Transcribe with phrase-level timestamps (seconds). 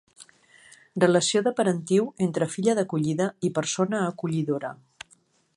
[1.03, 4.77] Relació de parentiu entre filla d'acollida i persona acollidora.